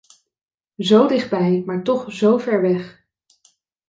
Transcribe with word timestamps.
Zo 0.77 1.07
dichtbij, 1.07 1.63
maar 1.65 1.83
toch 1.83 2.05
zover 2.11 2.61
weg. 2.61 3.05